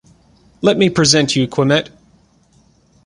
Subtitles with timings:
[0.63, 1.91] Let me present you Quimet.